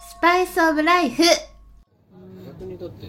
[0.00, 1.22] スパイスオブライフ。
[2.46, 3.08] 逆にだって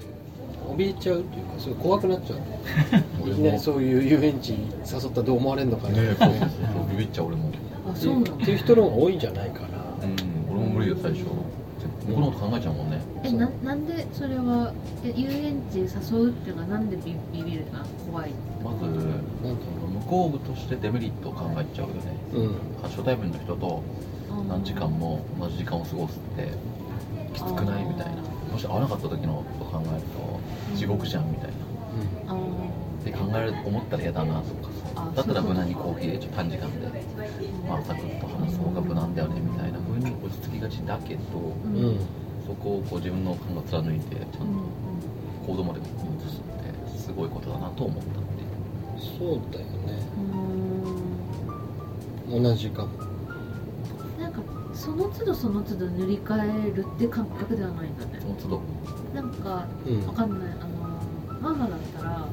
[0.78, 2.40] 怯えちゃうっていうかすごい怖くなっちゃう。
[3.30, 6.50] いきなりそういう遊園地に誘ったらどう思われるのかなねえそうそうそう
[6.92, 7.52] ビビっちゃう俺も。
[7.92, 9.68] あそうなんだっていう人の方が多いんじゃないかな。
[10.04, 10.16] うん
[10.52, 11.26] 俺も無理よ最初。
[12.08, 13.00] 僕のこと考えちゃうもんね。
[13.24, 17.80] えななんでそれはえ遊園地誘うっていうのはなんでビビビるの？
[18.12, 18.32] 怖い。
[18.64, 19.62] まずなんか。
[19.90, 22.02] 向こうとしてデメリットを考えちゃうよね。
[22.34, 22.56] うん。
[22.82, 23.84] 初対面の人と
[24.48, 26.50] 何時間も同じ時間を過ごすって
[27.40, 28.22] きつくないみたいな。
[28.52, 30.02] もし会わなかった時のこと考える
[30.72, 31.50] と地獄じゃんみたい
[32.28, 32.34] な。
[32.34, 32.70] あー
[33.02, 37.04] って考える思ったら嫌だなとかだったら無難にコーヒーでちょっと短時間で、
[37.68, 41.96] まあ、サクッと話す方が無難だよねみたいな風に落ち着きがちだけどううん。
[41.96, 42.00] ん
[42.46, 44.52] そこをこう自分の感を貫いてちゃうん。
[44.52, 44.62] んと
[45.48, 46.42] 行動まで移す
[46.90, 49.18] ってすごいことだなと思ったっていう。
[49.18, 49.72] そうだよね。
[52.28, 52.44] うん。
[52.44, 52.90] 同じかも
[54.80, 58.20] その都度その都度塗り替えるって感覚ではないんだね。
[58.22, 58.62] その都度。
[59.14, 60.08] なんかうん。
[60.08, 60.50] わかんない。
[60.52, 60.70] あの
[61.42, 62.26] ママだったらな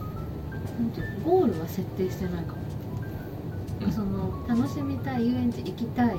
[0.87, 2.59] んていうのゴールは設定してないかも、
[3.83, 3.93] うん。
[3.93, 6.17] その楽しみたい遊園地行きたいで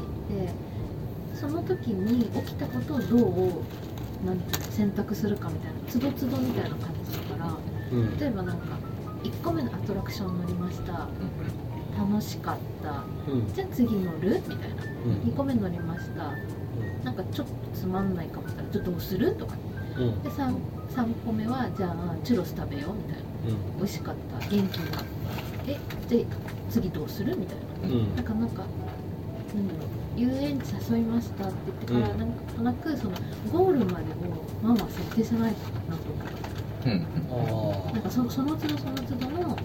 [1.34, 7.54] その時に起きたことをどうなんていうの選択するかみたいなつどつどみたいな感じだから
[7.92, 8.18] うん。
[8.20, 8.78] 例えばなんか
[9.24, 11.08] 1個目のアトラクション乗りました
[11.98, 13.04] 楽しかった。
[13.32, 13.54] うん。
[13.54, 14.42] じゃあ次乗る？
[14.48, 14.84] みたいな。
[15.06, 15.12] うん。
[15.32, 16.32] 2個目乗りました。
[17.04, 18.48] なんかちょっとつまんないかも。
[18.48, 19.36] ったらじゃあどうする？
[19.36, 19.56] とか
[19.98, 20.22] うん。
[20.24, 20.56] で 3,
[20.96, 23.24] 3個目はじゃあチュロス食べようみたいな。
[23.78, 24.48] 美味しかった。
[24.48, 25.06] 元気になった。
[25.68, 26.26] えで
[26.70, 27.36] 次どうする？
[27.38, 27.58] みたい
[27.90, 27.96] な。
[27.96, 28.16] うん。
[28.16, 28.64] なんかなんか
[29.56, 29.80] なんだろ
[30.16, 30.20] う。
[30.20, 31.54] 遊園地誘いましたって
[31.88, 32.20] 言ってから、うん。
[32.20, 33.12] なんとなくその
[33.52, 35.58] ゴールまでをママは設定してないか
[35.90, 36.28] なと思っ
[36.86, 36.92] うん。
[36.92, 36.96] う
[37.90, 39.58] んなんかそその都度その都度の,、まあ、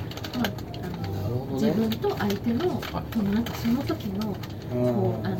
[1.34, 1.54] ね。
[1.54, 2.80] 自分と相手の、はい
[3.12, 5.38] そのなんかその時のこうあの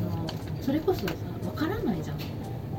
[0.61, 2.17] それこそさ分からないじゃん。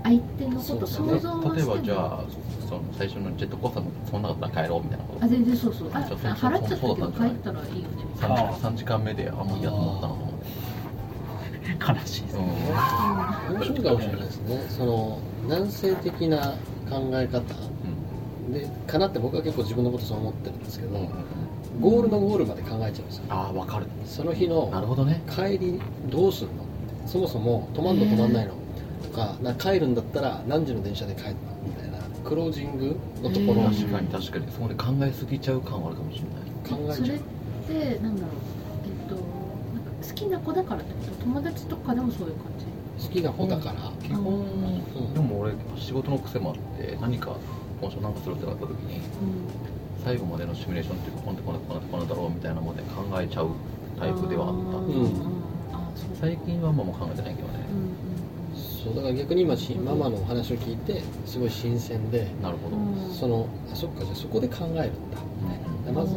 [0.04, 2.24] 相手のこと想像はしても例えばじゃあ
[2.68, 5.26] その最初のジェットコースターもそんなこと帰ろうみたいなこと。
[5.26, 5.90] あ全然そうそう。
[5.94, 10.08] あ払っちゃったけど帰ったらいいよねみたい 3, な時間3時間目であもうやと思った
[11.90, 12.24] の悲しい。
[12.24, 12.44] ですうん
[13.56, 13.84] 面白い。
[13.84, 14.22] かもしれない。
[14.22, 16.56] ですねその男性的な
[16.90, 17.42] 考え方
[18.52, 21.10] でかなって僕は結構自分のことそう思ってるんですけどうん
[21.82, 23.24] ゴールのゴールまで考えちゃうんですよ。
[23.30, 23.88] ああ分かる。
[24.06, 25.22] その日のなるほどね。
[25.30, 26.54] 帰りどうすんの？
[27.08, 28.06] そもそも泊まんの？
[28.06, 28.54] 泊まんないの？
[29.04, 31.38] とかな帰るんだったら何時の電車で帰るの？
[31.66, 31.98] みたいな。
[32.24, 33.62] クロージングのところ。
[33.62, 34.52] を確かに確かに。
[34.52, 36.88] そこで考えすぎちゃう感はあるかもしれない。
[36.88, 37.18] 考えちゃう。
[37.66, 38.32] それってなんだろう？
[38.86, 39.16] えっと
[40.08, 41.24] 好きな子だからってこと？
[41.24, 43.08] 友達とかでもそういう感じ？
[43.08, 43.92] 好きな子だから。
[44.08, 45.14] 基本うん。
[45.14, 47.36] でも俺仕事の癖もあって何か
[47.82, 49.02] 今週何かするってなった時に
[50.04, 53.50] 最後までのシミュレーションっていうかこんなこんなこんなこんなだろうみたいなのまで考えちゃう
[54.00, 55.14] タイプではあったうんうん
[56.20, 57.54] 最近はあんまもう考えてないけどね。
[57.72, 57.94] うん
[58.84, 64.88] そうだから逆に今しママのお話を聞いてすごい新鮮でなるほど、うんうんそのあそっかじゃあそこで考えるんだ。
[65.88, 66.14] うんまず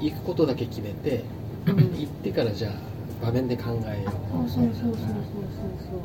[0.00, 1.22] 行くことだけ決めて
[1.66, 1.76] うん。
[1.76, 4.94] 行ってからじゃあ場面で考えよあそうそうそうそう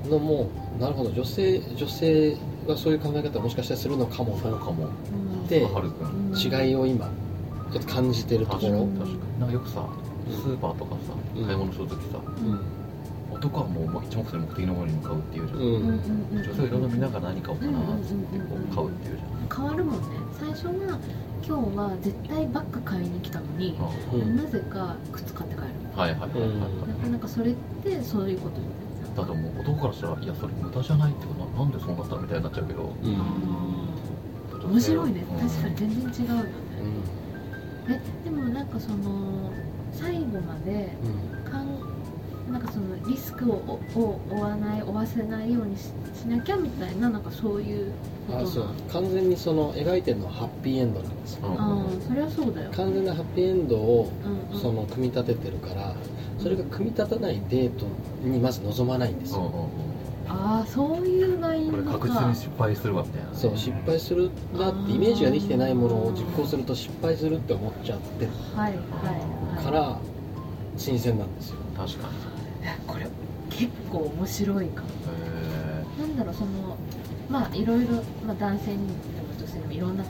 [0.03, 0.11] そうう。
[0.11, 1.11] のもなるほど。
[1.11, 2.35] 女性女性
[2.67, 4.35] はそういう考え方をもしかしたらするのかも。
[4.37, 4.75] なそうかも。
[4.75, 4.87] そうで
[5.59, 7.09] はるくん違いを今
[7.71, 8.69] ちょっと感じてるところ。
[8.69, 9.39] 確かに確かに。
[9.39, 9.87] なんかよくさ
[10.29, 11.45] スーパーとかさうん。
[11.45, 12.81] 買い物する時さうん。
[13.31, 15.63] 男はもう一目散に目的のものに向かうっていうじゃん、う
[16.43, 19.23] 女性はいろいろ見ながら何買おうかなってこう買うっていうじ
[19.55, 20.01] 変わるもん。
[20.01, 20.07] ね
[20.37, 20.99] 最初は
[21.41, 24.21] 今日は絶対バッグ買いに来たのにゃん、うん。
[24.21, 25.67] うんなぜか靴買って帰る。
[25.95, 26.59] はいはいはいはい、はい。
[26.59, 32.83] なんかなんかそれってそういうことだともう男からしたらいやそれ無駄じゃないってことななんでそうなったのみたいになっちゃうけど。
[32.83, 33.80] うん
[34.71, 35.23] 面白いね。
[35.29, 35.49] うん。
[35.49, 36.49] 確かに全然違うよね。
[37.89, 39.51] えでもなんかその
[39.91, 40.89] 最後まで
[41.49, 41.67] かん
[42.51, 43.55] なんかそのリスクを
[43.95, 47.91] を負わない負わせないようにししなきゃみたいななんかそういう
[48.27, 48.65] ことあそう。
[48.91, 51.47] 完全にその描いてるのはハッピーエンドなんですよ。
[51.47, 52.71] うんああそれはそうだよ。
[52.71, 54.61] 完全なハッピーエンドをうんうん。
[54.61, 55.95] その組み立ててるから
[56.39, 57.85] それが組み立たないデート
[58.23, 59.39] にまず望まないんですよ。
[59.39, 59.91] うんうんうん
[60.31, 69.65] ああそういうマインこれ確実に失敗するわみたいなね、そう失敗するなってイメージができてないものを実行すると失敗するって思っちゃってるはいはいはい。
[69.65, 69.99] から
[70.77, 71.57] 新鮮なんですよ。
[71.77, 72.13] 確かに。
[72.63, 73.07] えこれ
[73.49, 74.87] 結構面白いかも
[75.97, 76.77] へなんだろうその
[77.29, 77.95] まあいろいろ、
[78.25, 78.93] まあ、男性にも
[79.39, 80.09] 女性にもいろんな考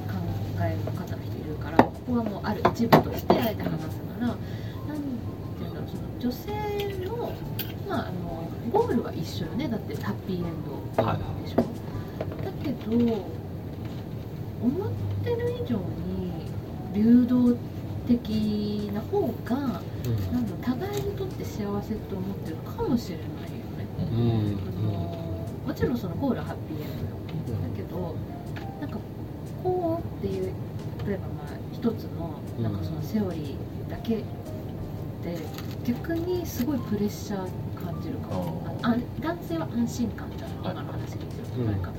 [0.62, 4.44] え方の人いるからここはもうある一部としてあえて話すならなんて
[5.64, 6.52] いうんだろうその女性
[7.06, 7.32] の,、
[7.88, 9.68] まあ、あのゴールは一緒よね。
[9.68, 10.44] だってハッピーエン
[10.96, 11.62] ドはいでしょ、
[12.44, 12.92] だけど
[14.62, 14.92] 思っ
[15.24, 16.46] てる以上に
[16.94, 17.56] 流動
[18.08, 23.88] 的な方がなんだろう互いにとって幸せって思ってるかもしれないよね。
[24.00, 24.20] ーうん。
[24.20, 25.68] うん。
[25.68, 27.22] もちろんそのゴールはハッピーエンドよ
[27.76, 28.16] けど
[28.80, 28.98] なんか
[29.64, 30.54] こうっていう
[31.06, 34.24] 例えばまあ一つのなんかそのセオリーだけ
[35.22, 35.38] で
[35.86, 37.40] 逆にすごいプレッシャー
[37.86, 38.64] 感じるかも。
[38.84, 41.94] ああ男性は安心感じゃん今の話聞いてる捉え方が、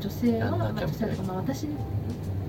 [0.00, 1.66] 女性は、まあ、女性とか、まあ、私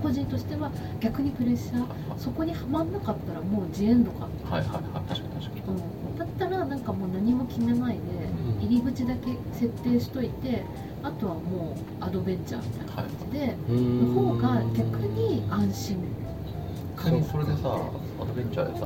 [0.01, 5.77] 個人としては逆にプレッシャーそこにはまんなかったらもうジエンドかってはいはいはい確かに確かに。
[5.77, 8.61] うん、だったらなんかもう何も決めないでうん。
[8.61, 10.63] 入り口だけ設定しといて
[11.03, 15.97] あとはもうアドベンチャーみたいな感じで、うんの方が逆に安心、
[16.95, 17.81] 逆にそれでさ
[18.21, 18.85] アドベンチャーでさ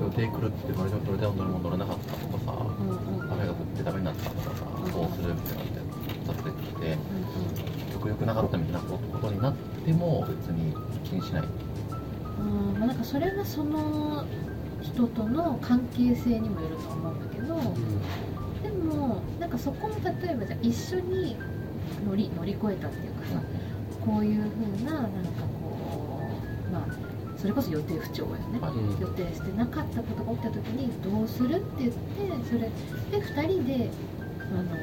[0.00, 3.20] 予定狂って乗れ乗れた乗れも乗れなかったとかさうんうん。
[3.20, 5.80] うん雨が降ってダメになったとかさどうするみたいなって
[6.26, 6.96] 撮影して
[7.82, 9.54] 結局良くなかったみたいなことになっ
[9.84, 10.74] ても別に
[11.04, 11.44] 気にしない。
[12.38, 12.42] う
[12.76, 12.80] ん。
[12.80, 14.24] なんかそれはその
[14.82, 17.54] 人との関係性にもよると思うんだけど
[18.62, 21.36] でもなんかそこも例えばじゃあ一緒に
[22.06, 23.42] 乗り乗り越えたっていうかさ
[24.04, 25.10] こういう風ななんか
[27.46, 29.00] それこそ予定不調やね、はいうん。
[29.00, 31.96] 予定してなかったことが起きた時にどうするって言って
[32.50, 33.88] それで2人で
[34.50, 34.76] あの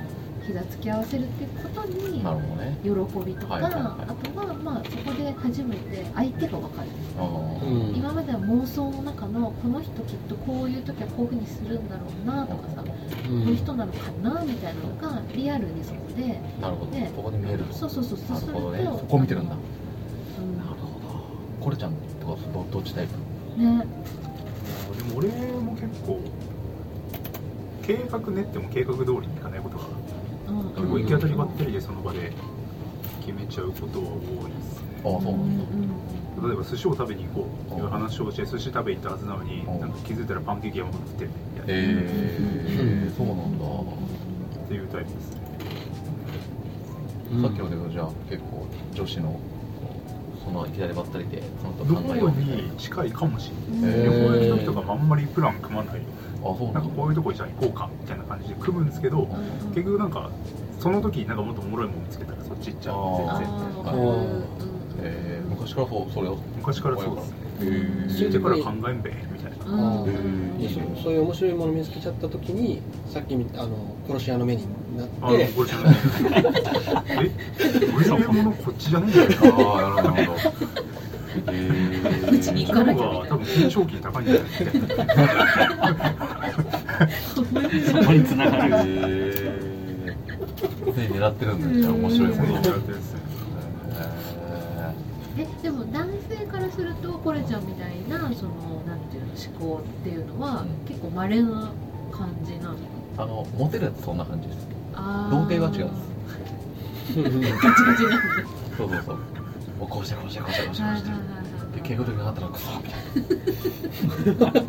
[0.48, 2.80] 膝つき合わせるっていうことになるほどね。
[2.84, 2.90] 喜
[3.26, 3.84] びとか、はいはいはい。
[3.84, 6.88] あとはまあそこで初めて相手が分かる、
[7.20, 7.96] あうーん。
[7.96, 12.94] 今までは妄想の中のこの人きっとこういう時はこういうふうにするんだろうなとかさ、こ
[13.30, 16.92] ういう人なのかなみたいなのがリアルにそこでなるほど。
[16.92, 17.12] ね。
[17.14, 18.30] そこで見えるそうそうそうそう。
[18.32, 18.84] なするとるほどね。
[18.86, 19.56] そこを見てるんだ。
[20.40, 20.58] うん。
[20.58, 21.64] なるほど。
[21.64, 21.94] コレちゃん
[22.36, 23.62] ってことどどっちタイプ？
[23.62, 23.86] ね。
[24.98, 25.28] でも俺
[25.62, 26.20] も結構
[27.86, 29.84] 計画練っても計画通りにいかないことが
[30.50, 32.32] うん結構行き当たりばったりでその場で
[33.26, 35.02] 決めちゃうことは多いですね。
[35.06, 35.32] ああそう。
[35.32, 35.64] なんだ
[36.48, 39.80] 例えば寿司を食べに行こうっていう話をして寿司食べ行ったはずなのにうん。
[39.80, 41.78] なんか気づいたらパンケーキ山ほど食ってるねみたいなへ
[43.08, 43.66] えそうなんだ。
[43.66, 45.44] っていうタイプですね。
[47.42, 49.40] さっきのでじゃあ結構女子の
[50.44, 53.92] その左ばったりでそのどと考えよこうみたいに近いかもしれない。
[53.92, 54.06] へー。
[54.06, 55.96] 旅行行く時とかもあんまりプラン組まない。
[55.96, 56.02] な
[56.50, 59.28] あそうなんんかこういうとこじゃあ行こうかみたいな感じで組むんですけど
[59.74, 60.30] 結局なんか
[60.80, 64.44] その時になんかもっとおもろいもの見つけたらそっち行っちゃうあ全然
[65.04, 65.50] えー。
[65.50, 68.08] 昔からそうそれを昔からそうですね。
[68.10, 69.33] ついてから考えんべみ
[69.66, 70.10] う
[70.98, 74.64] そそういう面白いものを見つけちゃった時にさっきみあの殺し屋の目に
[74.98, 75.96] なあってこれじゃない
[77.24, 77.30] え
[77.88, 79.30] こういうものこっちじゃないんだよ。
[79.42, 80.40] ああなるほど。
[81.48, 83.14] えうちにそ行かなきゃみたいな。
[83.14, 84.44] の方が多分懸賞金高いんじゃない
[87.24, 88.74] そこに繋がる。
[88.74, 91.94] えー、で狙ってるんだよ。
[91.94, 92.44] 面白いものを。
[92.44, 93.24] そういうのやってるんですね
[95.36, 98.52] えでも男性からするとコレちゃんみたいなその
[98.88, 100.70] なんていうの思考っていうのは、うん。
[100.88, 101.72] 結構稀な
[102.12, 102.76] 感じなの？
[103.18, 104.68] あのモテるやつそんな感じです。
[104.94, 105.00] 童
[105.48, 105.96] 貞は違うんで
[107.50, 107.64] す。
[107.64, 108.18] ガチガチなんだ。
[108.78, 109.16] そうそうそう。
[109.80, 111.10] もうこうしてこうしてこうしてこうしてこうして。
[111.74, 114.62] で敬語力があったらクソみたいな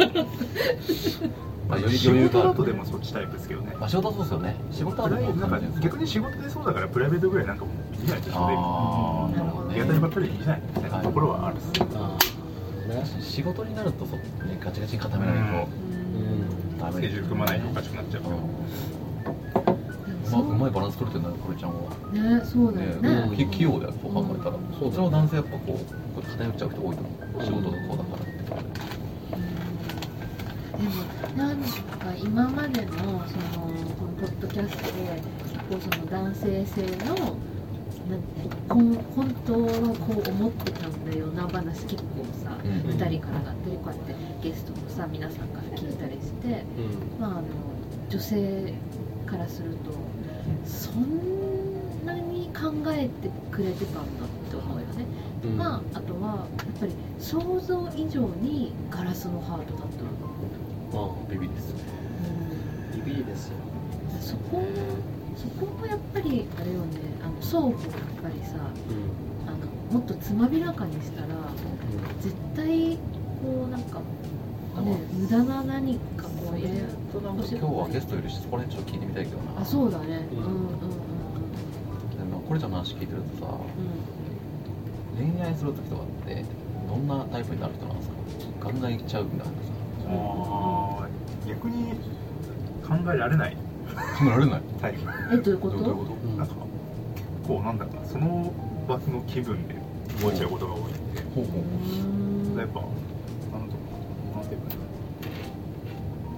[1.69, 2.65] まあ余裕仕余裕がある事だと。
[2.65, 3.75] でもそっちタイプですけどね。
[3.79, 4.57] まあ仕事はそうですよね。
[4.71, 8.49] 仕事はプライそうなんか逆に仕事でそうだからプライベートぐらいなんかもういいんじゃないですかああ
[9.37, 9.75] なるほどね。
[9.75, 10.37] 日当たりばったりでい。
[10.37, 11.79] いじゃないみたいなところはあるっすね。
[13.21, 15.43] 仕事になるとそう、ね、ガチガチに固めないと。
[16.87, 16.93] うん。
[16.93, 18.23] スケジュール組まないとおかしくなっちゃう。
[18.23, 18.39] からう。
[18.39, 18.43] ん
[20.51, 21.79] うまいバランス取れてるんだねこれちゃんは。
[22.13, 23.31] ねそうだよね。
[23.37, 25.81] ね、器用だよそう考えたら、そうだねそっちの男性やっぱこうこ
[26.19, 27.45] う偏っちゃう人多いと思う。
[27.45, 28.04] 仕事がこうだ
[30.85, 30.97] でも
[31.35, 33.17] なんか今までのその
[33.99, 37.39] このポッドキャストで結構その男性性の
[38.05, 47.21] なんて本当はこう思ってたんだよな話結構さ、うん2人からだったりこうやってゲストのさ皆さんから聞いたりしてうん。
[47.21, 47.43] まああの
[48.11, 48.75] 女性
[49.25, 49.93] からすると
[50.69, 55.07] そんなに考えてくれてたんだって思うよね、
[55.45, 55.57] うん。
[55.57, 60.34] まああとはやっぱり想像以上にガラスのハートだったの、あ
[61.31, 61.77] ビビですよ
[62.95, 63.01] うん。
[63.01, 63.55] ービビりですよ。
[64.21, 64.63] そこ
[65.37, 67.01] そこもやっぱりあれよね。
[67.23, 67.79] あの双方やっ
[68.23, 69.49] ぱりさうん。
[69.49, 69.59] あの
[69.93, 71.29] もっとつまびらかにしたら
[72.21, 72.97] 絶対
[73.43, 73.99] こうなんか
[74.81, 79.61] ね無駄な何かこうややなんか今日はゲストいるしそこら辺ちょっと聞いてみたいけどな。
[79.61, 80.27] あそうだね。
[80.33, 82.19] ううんんうんうん。
[82.19, 83.53] でもこれちゃんの話聞いてるとさ
[85.19, 85.33] うん。
[85.35, 86.45] 恋愛する時とかって
[86.89, 88.15] どんなタイプになる人なんですか？
[88.67, 89.51] ガンガンいっちゃうみたいなさ。
[90.07, 90.84] あー
[91.55, 91.93] 逆に
[92.87, 93.55] 考えられない。
[93.55, 93.61] 考
[94.27, 94.61] えられない？
[94.81, 95.01] タイプ。
[95.33, 96.15] えどういうこどういうこと？
[96.37, 96.55] なんか。
[97.15, 98.53] 結構なんだろうなその
[98.89, 99.75] 場の気分で
[100.23, 100.85] 動いちゃうことが多いん
[101.15, 101.23] で。
[101.35, 101.63] ほうほう。
[101.63, 102.59] うん。
[102.59, 102.87] やっぱな
[103.65, 103.81] んだろ
[104.33, 104.69] うななんていうか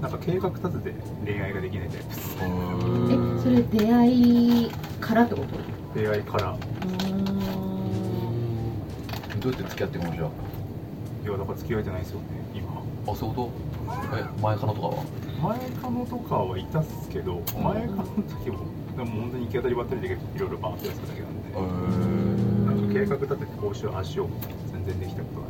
[0.03, 0.09] な。
[0.09, 2.07] なんか計画立てて恋愛ができないタイプ。
[2.09, 2.43] ですえ
[3.43, 4.71] それ出会い
[5.01, 5.99] からってこと？
[5.99, 6.53] 出会いから。
[6.53, 6.57] う
[9.41, 10.25] どうやって付き合っていくのじゃい
[11.31, 12.71] やだから付き合えてないですよね今。
[13.07, 13.66] ああそういうこと？
[14.15, 15.05] え前かなとかは？
[15.37, 18.05] 前カノとかはいたっすけど前カノの
[18.45, 18.59] 時も
[18.97, 21.43] でも本当に行き当たりばったりでいろいろバーってやってただけなん
[22.67, 24.29] でなんか計画立ててこうしようああしよう
[24.73, 25.47] 全然できたことは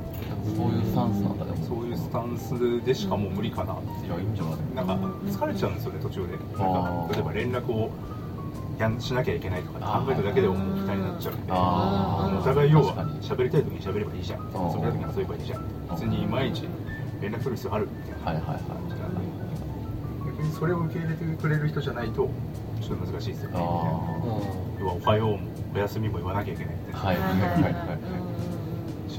[0.57, 1.57] そういうスタンスなんだでも。
[1.67, 4.07] そういうスタンスでしかもう無理かなって。
[4.07, 4.87] いやいいんじゃない？
[4.87, 6.37] なんか疲れちゃうんですよね途中で。
[6.37, 6.49] なん
[7.09, 7.91] か例えば連絡を
[8.79, 11.53] やんしなきゃいけないとか考えただけでももう負担になっちゃうんで。
[11.53, 14.41] お互い要は喋りたい時に喋ればいいじゃん。
[14.43, 15.65] 遊びたい時に遊べばいいじゃん。
[15.91, 16.65] 別に毎日
[17.21, 18.27] 連絡する必要あるみたいな。
[18.27, 18.61] はいはい
[20.27, 22.29] 逆にそれを受け入れてくれる人じゃないと
[22.83, 23.53] ちょっと難しいですよね。
[23.53, 23.73] みたいなあ
[24.81, 25.39] 要はおはようも
[25.75, 27.17] お休みも言わなきゃいけないみたいな、はい。
[27.17, 28.37] はいはいはい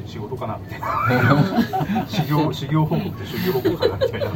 [0.06, 2.06] し仕事かなみたいな。
[2.08, 4.32] 修行修行報告って修行報告かなみたいな。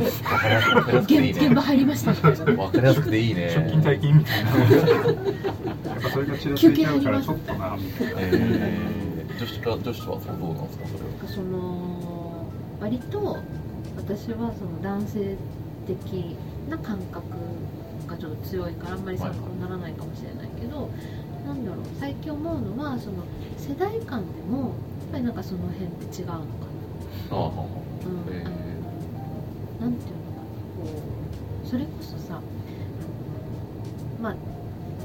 [1.02, 2.12] 現現場入りました。
[2.12, 3.50] みたいなねわかりやすくていいね。
[3.50, 4.52] 出勤退勤みたいな。
[4.52, 4.56] や
[6.00, 8.14] っぱそれがちらついちゃうからちょっとなみたいな。
[8.18, 11.06] えー、女子か女子はそうどうなんですかそれは。
[11.06, 12.21] なんかその
[12.82, 13.38] 割と
[13.96, 15.38] 私はその男性
[15.86, 16.36] 的
[16.68, 17.24] な感覚
[18.08, 20.90] がちょっと強いからあんまり参考にならないかもしれないけど、
[21.46, 23.24] なんだろう最近思うのはその
[23.58, 24.72] 世代間でもやっ
[25.12, 26.40] ぱりなんかその辺って違うのか
[27.30, 28.52] な、うん
[29.80, 30.42] なんていうのかな
[30.78, 30.90] こ
[31.64, 32.42] うそれこそさ
[34.22, 34.36] まあ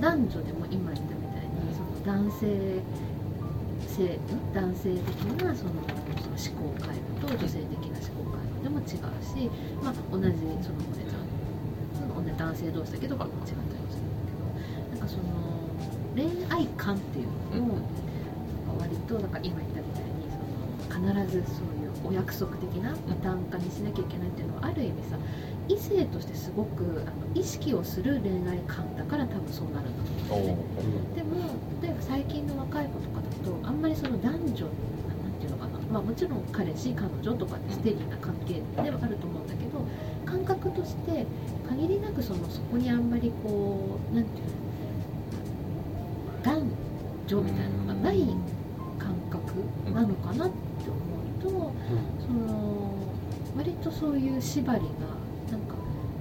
[0.00, 2.46] 男女でも今言ったみたいにその男性
[3.86, 4.18] 性ん？
[4.54, 5.70] 男性的なその
[9.46, 9.50] し、
[9.82, 11.26] まあ、同じそのお姉ちゃん
[11.94, 13.76] その男性同士だけど違ったりもするんだ
[14.26, 15.22] けどなんかその
[16.14, 17.78] 恋愛観っていうのも
[18.78, 20.26] 割となんか今言ったみたいに
[20.90, 25.16] その必ずそういうお約束的なパターン化にしなきゃいけないっていうのはある意味さ
[25.68, 30.92] 異性としてすごくあの意識をする恋愛観だから多分そうなるんだと思うんですね。
[31.16, 31.36] でも
[31.82, 34.66] 例えば最近の若い子とかだとあんまりその男女、
[35.96, 39.80] まあ、もちろん彼氏彼女とかでステディな関係ではあると思うんだけど
[40.26, 41.24] 感覚として
[41.66, 44.46] 限りなくそのそこにあんまりこうなんていう
[46.36, 46.70] の男
[47.26, 48.26] 女みたいなのがない
[48.98, 50.54] 感覚なのかなって
[50.90, 51.00] 思
[51.38, 51.72] うと
[52.26, 52.92] その
[53.56, 54.86] 割とそういう縛りが
[55.50, 55.76] なんか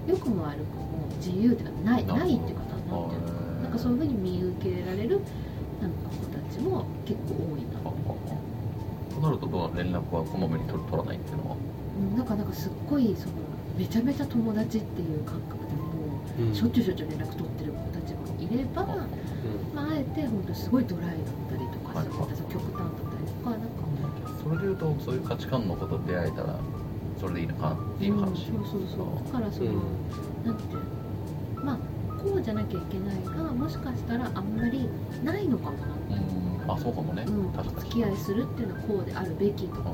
[0.08, 3.14] 良くも悪くも自由ではないないっていうかなていうのか
[3.60, 5.20] ななんかそういうふうに見受けられる
[5.82, 7.76] なんか子たちも結構多いな、
[9.16, 11.56] となるとどう連絡はこまめに取取らないっていうのは？
[11.56, 13.36] うん、なんかなんかすっごいその
[13.78, 18.86] めちゃめちゃ友達っていう感覚でもうしょっちゅうしょっちゅう連絡取ってる子たちもいれば、
[19.74, 21.18] まあ、あえて本当すごいドライだっ
[21.50, 23.74] たりとかはいさ、極端だったりとかなんか
[24.44, 26.60] それでいうとそういう価値観のこと出会えたら
[27.20, 28.10] それでいいのかなってい。
[28.10, 28.66] う話、うん。
[28.66, 29.72] そうそうそうだからその、
[30.46, 30.80] なんていう
[31.56, 31.78] のまあ
[32.22, 34.90] こうじゃなきゃいけないがもしかしたらあんまり
[35.24, 35.86] ないのかもな。
[36.18, 39.94] うんあそうかもね、うん、付き合いするっていうのはこうであるべきとか、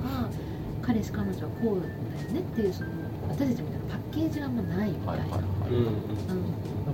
[0.82, 1.94] 彼氏彼女はこうだよ
[2.32, 2.90] ねっていうその
[3.30, 5.38] 私たちみたいなパッケージがあんまないみたいな、はいはいは
[5.68, 5.88] い、うん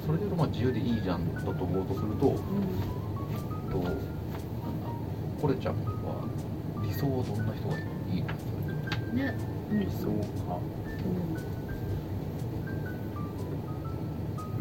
[0.05, 3.99] それでいうとまあ自由でいいじゃんだと思うとすると、うえっとなんだ
[5.41, 6.27] コレちゃんは
[6.83, 7.79] 理想はどんな人がい
[8.17, 8.27] いの？
[9.13, 9.33] ん、ね、
[9.71, 10.07] うん、理想
[10.47, 10.59] か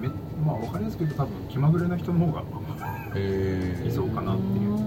[0.01, 0.09] め
[0.45, 2.43] まあ分かりやすく言うと多分気まぐれな人の方が
[3.15, 4.86] へ理想かなっていう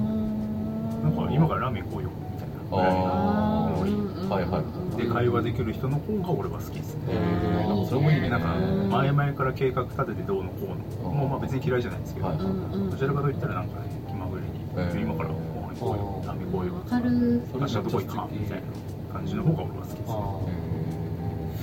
[1.03, 2.55] なんか今からラーメン行こうよみたいな。
[2.69, 3.91] ぐらいのあノリ
[4.29, 4.63] はいはい
[5.01, 7.01] で会話できる人の方が俺は好きですね。
[7.09, 8.29] えー、それもいいね。
[8.29, 10.67] なんかうん前々から計画立ててどうのこ
[11.01, 11.09] うの。
[11.09, 12.37] もうまあ別に嫌いじゃないんですけど、はい。
[12.37, 20.05] うんうんどちらかといったらなんかね気まぐれに、えー今からご飯行こうよラーメン行こうよわかる明日どこ行くかみたいな感じの方が俺は好きですね。
[20.09, 20.13] あ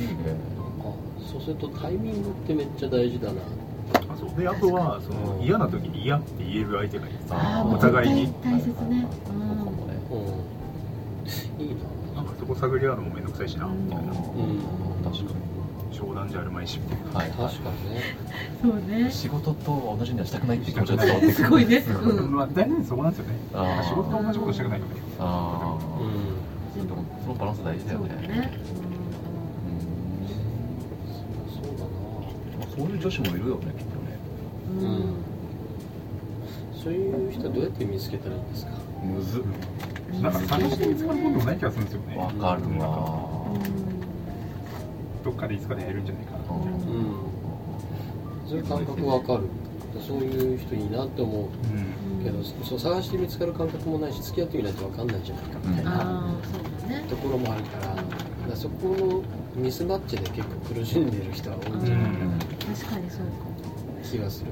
[0.01, 0.37] いいね。
[0.81, 0.83] あ
[1.31, 3.43] そうするとタイミングってめっちゃ大事だな。
[3.43, 3.45] あ
[4.19, 4.41] そう。
[4.41, 5.43] であとはそのうん。
[5.43, 7.15] 嫌な時に嫌って言える相手がいい
[7.75, 8.33] お互いに。
[8.43, 9.07] 大切ね。
[9.27, 10.15] そうかもねう
[11.61, 11.63] ん。
[11.63, 11.75] いい
[12.15, 12.23] な。
[12.23, 14.13] なんかそこ探り合うのもめんどくさいしなみたいな。
[14.13, 14.15] うん。
[15.05, 15.47] 確かに。
[15.93, 17.19] 商談じゃあるまいしみたいな。
[17.19, 18.03] はい確かにね。
[18.63, 19.11] そうね。
[19.11, 21.35] 仕事と同じにはしたくないっていう気持ちが伝わってくる。
[21.35, 21.77] すごいね。
[21.79, 22.35] うん。
[22.35, 23.39] まあ大体そこなんですよね。
[23.83, 24.93] 仕事と同じことしたくないよね。
[25.19, 25.79] ああ、
[26.79, 26.87] うん。
[26.87, 28.09] でもそのバランス大事だよね。
[28.09, 28.59] そうだね
[31.49, 31.89] そうだな。
[32.59, 33.75] まあそういう女子もいるよね
[36.83, 38.73] そういう人はどうやって見つけたらいいんですか？
[39.05, 39.41] むず。
[39.41, 39.43] っ
[40.23, 42.17] なんか探して見つかることもない気がするんですよね。
[42.17, 42.87] わかるな
[45.25, 46.39] どっかでいつかで会えるんじゃないかな。
[46.39, 47.17] みたいなうん。
[48.49, 49.43] そういう感覚わかる。
[50.07, 51.47] そういう人いいなって思うう
[52.21, 52.25] ん。
[52.25, 55.59] けどそう探して見つかる感覚もないし付き合ってみないと分かんないんじゃないか。
[55.65, 57.05] みたいなああそうだね。
[57.09, 58.05] ところもあるからだか
[58.51, 59.23] らそこの
[59.61, 61.77] ミスマッチで結構苦しんでる人は多い。
[61.77, 61.85] ん。
[61.85, 63.56] じゃないかな確かにそうかも
[64.11, 64.51] 気がする。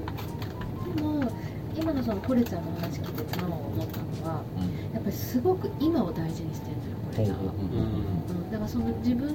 [0.95, 1.31] でも
[1.77, 4.43] 今のそのコレちゃんの話聞いててなお思ったのは
[4.93, 9.27] やっぱりすごく今を大事にしてるのよコレちゃんは、うん、だからその自分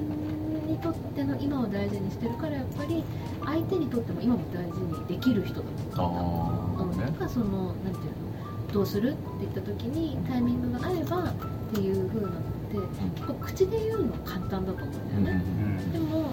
[0.66, 3.04] にとっての今を大事にしてるからやっぱり
[3.44, 6.94] 相手にとっても今も大事にできる人だと思う。
[6.94, 11.34] んだ、うん、だからそのなんていうのどうするって言った時にタイミングがあればっ
[11.74, 12.76] ていう風なのって
[13.14, 15.44] 結構口で言うのは簡単だと思うんだよね、
[15.92, 16.32] でも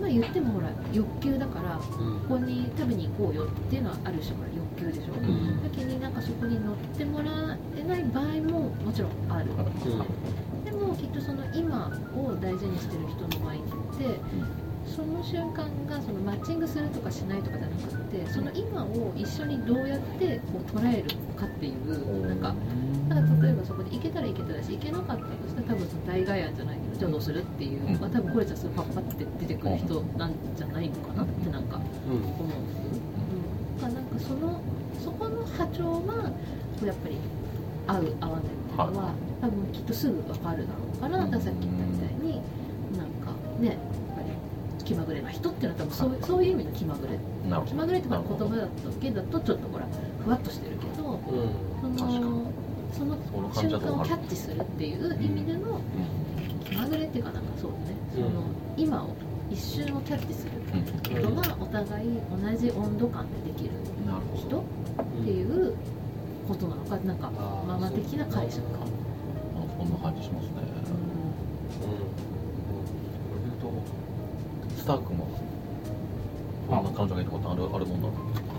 [0.00, 1.84] まあ言ってもほら欲求だから、こ
[2.28, 13.56] こに食べに行こうよっていうのはある種ほら欲求でしょ、うん、だけになんかそこに乗ってもらえない場合ももちろんある、うん、でもきっとその今を大事にしてる人の場合っ
[13.98, 14.18] て
[14.86, 22.54] その瞬間がそのマッチングするとかしないとかじゃなくてその今を一緒にどうやってこう捉えるかっていうなんか
[23.08, 32.22] だから例えばそこで行けたら行けたらし行けなかったとしたら多分その大概案じゃないけどじゃあどるっていう、まあ、多分これじゃすぐパッパって出てくる人なんじゃないのかなってなんか思う、うん
[33.86, 34.60] うん、なんかその
[35.02, 36.30] そこの波長は
[36.84, 37.16] やっぱり
[37.86, 42.40] 合う合わないっていうのは、多分きっとすぐ分かるだろうから、ださっき言ったみたいに
[42.96, 43.76] なんかね
[44.84, 47.18] 気まぐれな人っていうのは多分そうそういう意味の気まぐれ。
[47.66, 48.68] 気まぐれって言葉だ
[49.00, 49.86] けだとちょっとほら
[50.24, 51.20] ふわっとしてるけど、
[51.82, 52.52] うん、その
[52.92, 53.16] その
[53.52, 55.80] 瞬間をキャッチするっていう意味での
[56.64, 57.76] 気まぐれっていうかなんかそうね、
[58.14, 58.28] その
[58.76, 59.14] 今を
[59.50, 60.52] 一瞬をキャッチする。
[61.22, 63.70] ことがお互い同じ温度感でできる
[64.36, 64.64] 人っ
[65.24, 65.74] ていう
[66.46, 67.30] ことなのかなんか
[67.66, 68.78] ママ的な解釈か。
[69.78, 70.50] そんな感じしますね、
[74.76, 75.26] スター君も
[76.68, 78.12] こんな彼女がいたことあるあるもんなの？
[78.34, 78.49] 彼女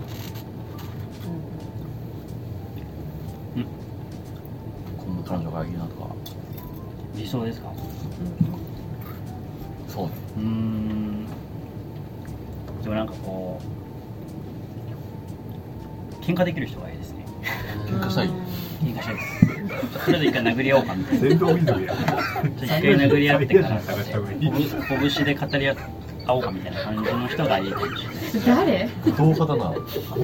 [5.62, 6.08] がいいなとか。
[7.16, 7.72] 理想ですか、う
[9.90, 10.06] ん、そう。
[10.06, 11.26] ねうん。
[12.82, 13.60] でもなんかこ
[16.20, 17.24] う喧嘩できる人がいいですね。
[17.86, 18.30] 喧嘩したい。
[18.82, 19.46] 喧嘩したいです。
[20.04, 21.20] とりあえず一回殴り合おうかみたいな。
[21.28, 21.94] 戦闘民族や
[22.56, 23.80] 一回殴り合ってから。
[23.82, 25.82] 拳で語り合って
[26.24, 28.08] 会おうかみたいな感じの人がいいかもしれ
[28.40, 28.66] ない。
[28.66, 28.88] 誰？
[29.04, 29.74] 武闘派だな。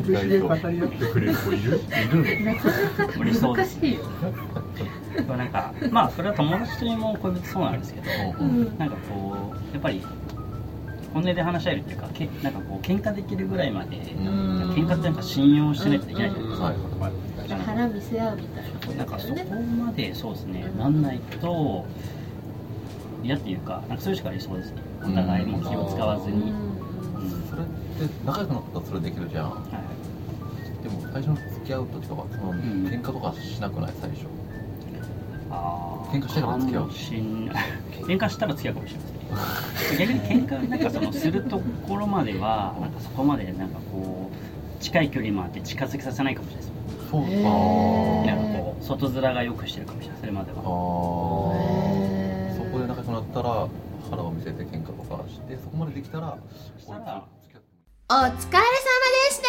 [0.06, 1.78] 拳で語り合ってくれる子いる？
[1.78, 2.52] いるの？
[2.52, 3.18] なかなか
[3.54, 4.00] 難しいよ
[5.22, 8.06] なんかまあそれは友達にも恋人そうなんですけど、
[8.40, 10.02] うん、なんかこうやっぱり
[11.12, 16.72] 本音で話し合えるっていうかけなんかこう喧嘩できるぐらいまで喧嘩ってなんか信用しないといけないじゃないですか、
[17.66, 19.04] 腹見せ合うみたいな、な。
[19.04, 21.86] んかそこまでそうですね、なんないと
[23.22, 24.82] 嫌っていうかなんかそういうしかありそうですね。
[25.02, 26.52] お互いも気を使わずに、
[27.50, 27.66] それっ
[28.08, 29.62] て仲良くなったらそれできるじゃん、は
[30.80, 33.92] い、でも最初の付き合う時とかその、うん、喧嘩とかしなくない？
[34.00, 34.26] 最初
[35.50, 39.98] 喧嘩してから付き合う喧嘩したら付き合うかもしれません。
[39.98, 46.78] 逆に喧嘩なんかそのするところまではなんかそこまでなんかこう近い距離もあって近づきさせないかもしれないです
[47.10, 50.62] そうかなんかこう外面がよくしてるかもしれないそれまでは
[52.56, 53.68] そこで仲良くなったら
[54.10, 58.36] 腹を見せて喧嘩とかしてそこまでできたらお疲れ様で
[59.30, 59.44] した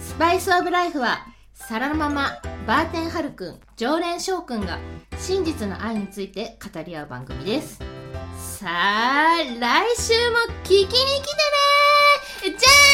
[0.00, 1.26] スパイスオブライフは
[1.68, 4.78] サラママバーテンハルくん常連翔くんが
[5.18, 7.78] 真実の愛について語り合う番組です。
[8.38, 9.46] さあ来
[9.98, 12.56] 週も聞きに来てね！
[12.58, 12.87] じゃあ